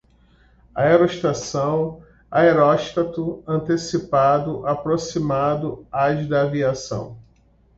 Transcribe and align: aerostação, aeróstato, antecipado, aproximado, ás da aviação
aerostação, 0.73 2.01
aeróstato, 2.31 3.43
antecipado, 3.45 4.65
aproximado, 4.65 5.85
ás 5.91 6.27
da 6.27 6.41
aviação 6.41 7.19